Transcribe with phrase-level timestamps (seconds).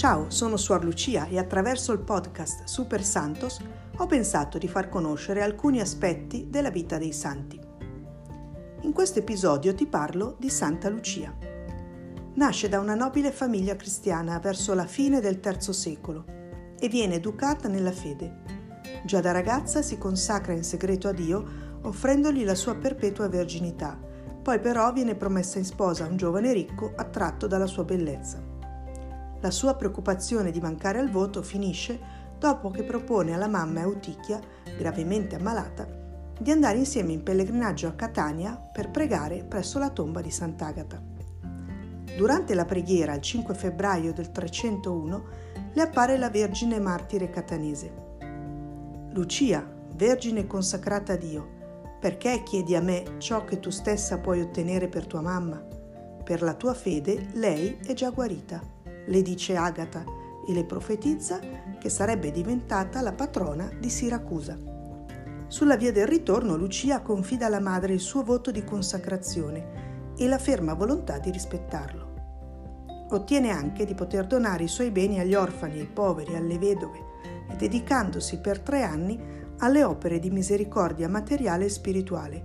[0.00, 3.60] Ciao, sono Suor Lucia e attraverso il podcast Super Santos
[3.98, 7.60] ho pensato di far conoscere alcuni aspetti della vita dei santi.
[8.80, 11.36] In questo episodio ti parlo di Santa Lucia.
[12.32, 16.24] Nasce da una nobile famiglia cristiana verso la fine del III secolo
[16.78, 18.38] e viene educata nella fede.
[19.04, 21.44] Già da ragazza si consacra in segreto a Dio
[21.82, 24.00] offrendogli la sua perpetua verginità,
[24.42, 28.59] poi però viene promessa in sposa a un giovane ricco attratto dalla sua bellezza.
[29.40, 31.98] La sua preoccupazione di mancare al voto finisce
[32.38, 34.38] dopo che propone alla mamma Eutichia,
[34.76, 35.86] gravemente ammalata,
[36.38, 41.02] di andare insieme in pellegrinaggio a Catania per pregare presso la tomba di Sant'Agata.
[42.16, 45.24] Durante la preghiera il 5 febbraio del 301
[45.72, 47.92] le appare la Vergine martire catanese.
[49.12, 51.58] Lucia, Vergine consacrata a Dio,
[51.98, 55.62] perché chiedi a me ciò che tu stessa puoi ottenere per tua mamma?
[56.24, 58.60] Per la tua fede lei è già guarita,
[59.10, 60.04] le dice Agata
[60.46, 61.38] e le profetizza
[61.78, 64.56] che sarebbe diventata la patrona di Siracusa.
[65.48, 70.38] Sulla via del ritorno Lucia confida alla madre il suo voto di consacrazione e la
[70.38, 72.08] ferma volontà di rispettarlo.
[73.10, 77.08] Ottiene anche di poter donare i suoi beni agli orfani, ai poveri, alle vedove
[77.50, 79.20] e dedicandosi per tre anni
[79.58, 82.44] alle opere di misericordia materiale e spirituale,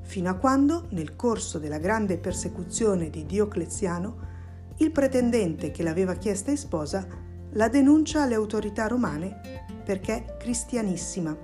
[0.00, 4.35] fino a quando, nel corso della grande persecuzione di Diocleziano,
[4.78, 7.06] il pretendente che l'aveva chiesta in sposa
[7.52, 11.36] la denuncia alle autorità romane perché cristianissima.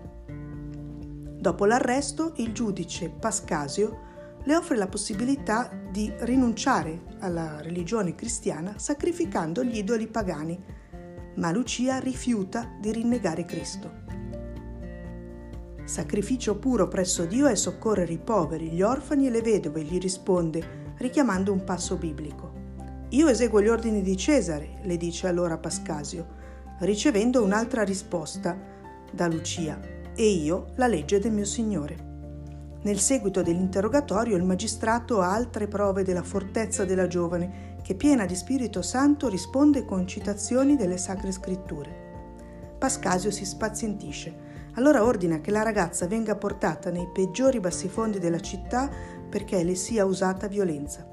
[1.39, 4.11] Dopo l'arresto, il giudice Pascasio
[4.45, 10.61] le offre la possibilità di rinunciare alla religione cristiana sacrificando gli idoli pagani,
[11.37, 14.01] ma Lucia rifiuta di rinnegare Cristo.
[15.85, 20.95] Sacrificio puro presso Dio è soccorrere i poveri, gli orfani e le vedove, gli risponde,
[20.99, 22.62] richiamando un passo biblico.
[23.13, 26.27] Io eseguo gli ordini di Cesare, le dice allora Pascasio,
[26.79, 28.57] ricevendo un'altra risposta
[29.13, 29.79] da Lucia,
[30.15, 32.11] e io la legge del mio Signore.
[32.81, 38.35] Nel seguito dell'interrogatorio il magistrato ha altre prove della fortezza della giovane, che piena di
[38.35, 42.01] Spirito Santo risponde con citazioni delle Sacre Scritture.
[42.79, 48.89] Pascasio si spazientisce allora ordina che la ragazza venga portata nei peggiori bassifondi della città
[49.29, 51.12] perché le sia usata violenza.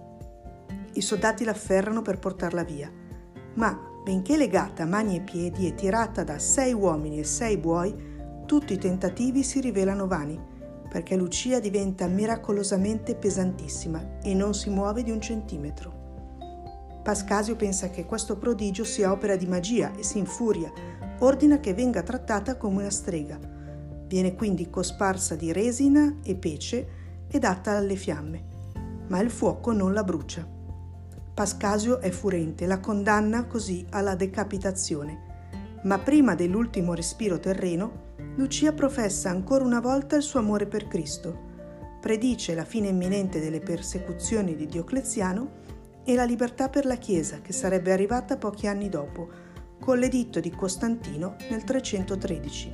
[0.93, 2.91] I soldati l'afferrano per portarla via,
[3.55, 7.93] ma benché legata a mani e piedi e tirata da sei uomini e sei buoi,
[8.45, 10.39] tutti i tentativi si rivelano vani,
[10.89, 15.97] perché Lucia diventa miracolosamente pesantissima e non si muove di un centimetro.
[17.03, 20.71] Pascasio pensa che questo prodigio sia opera di magia e si infuria,
[21.19, 23.39] ordina che venga trattata come una strega.
[24.07, 26.87] Viene quindi cosparsa di resina e pece
[27.27, 28.43] e data alle fiamme,
[29.07, 30.57] ma il fuoco non la brucia.
[31.39, 35.77] Pascasio è furente, la condanna così alla decapitazione.
[35.83, 41.97] Ma prima dell'ultimo respiro terreno, Lucia professa ancora una volta il suo amore per Cristo,
[42.01, 45.51] predice la fine imminente delle persecuzioni di Diocleziano
[46.03, 49.29] e la libertà per la Chiesa che sarebbe arrivata pochi anni dopo,
[49.79, 52.71] con l'editto di Costantino nel 313.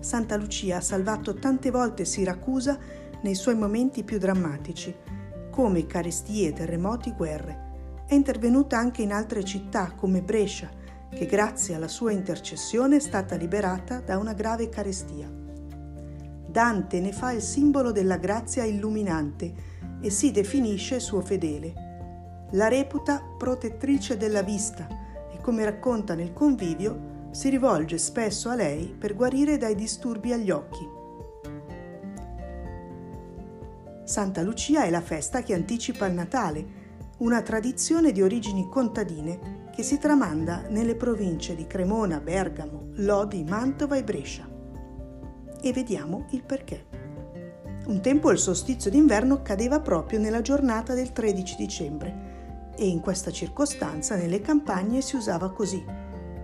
[0.00, 2.76] Santa Lucia ha salvato tante volte Siracusa
[3.22, 5.20] nei suoi momenti più drammatici,
[5.52, 8.04] come carestie, terremoti, guerre.
[8.06, 10.70] È intervenuta anche in altre città come Brescia,
[11.14, 15.30] che grazie alla sua intercessione è stata liberata da una grave carestia.
[16.48, 19.52] Dante ne fa il simbolo della grazia illuminante
[20.00, 22.48] e si definisce suo fedele.
[22.52, 24.86] La reputa protettrice della vista,
[25.42, 31.00] come racconta nel convivio, si rivolge spesso a lei per guarire dai disturbi agli occhi.
[34.12, 36.66] Santa Lucia è la festa che anticipa il Natale,
[37.20, 43.96] una tradizione di origini contadine che si tramanda nelle province di Cremona, Bergamo, Lodi, Mantova
[43.96, 44.46] e Brescia.
[45.62, 46.84] E vediamo il perché.
[47.86, 53.30] Un tempo il solstizio d'inverno cadeva proprio nella giornata del 13 dicembre e in questa
[53.30, 55.82] circostanza nelle campagne si usava così.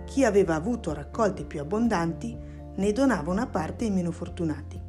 [0.06, 2.34] Chi aveva avuto raccolte più abbondanti
[2.76, 4.87] ne donava una parte ai meno fortunati.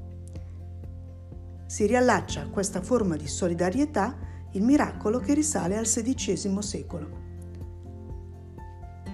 [1.69, 4.17] Si riallaccia a questa forma di solidarietà
[4.53, 7.09] il miracolo che risale al XVI secolo.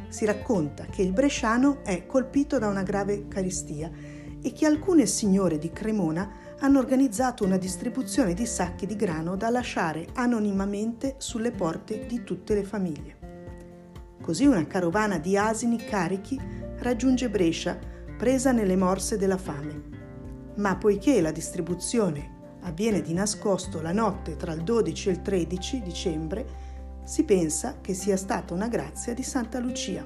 [0.07, 3.92] Si racconta che il bresciano è colpito da una grave carestia
[4.42, 9.50] e che alcune signore di Cremona hanno organizzato una distribuzione di sacchi di grano da
[9.50, 13.18] lasciare anonimamente sulle porte di tutte le famiglie.
[14.22, 16.40] Così una carovana di asini carichi
[16.78, 17.78] raggiunge Brescia,
[18.18, 20.54] presa nelle morse della fame.
[20.56, 22.35] Ma poiché la distribuzione
[22.66, 26.64] avviene di nascosto la notte tra il 12 e il 13 dicembre,
[27.06, 30.04] Si pensa che sia stata una grazia di Santa Lucia.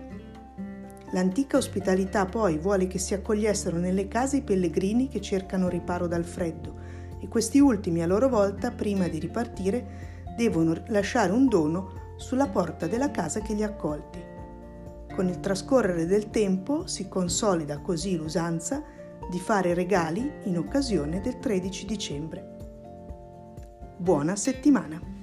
[1.11, 6.25] L'antica ospitalità poi vuole che si accogliessero nelle case i pellegrini che cercano riparo dal
[6.25, 6.75] freddo
[7.21, 12.85] e questi ultimi a loro volta, prima di ripartire, devono lasciare un dono sulla porta
[12.85, 14.21] della casa che li ha accolti.
[15.15, 18.83] Con il trascorrere del tempo si consolida così l'usanza
[19.29, 22.57] di fare regali in occasione del 13 dicembre.
[23.97, 25.18] Buona settimana!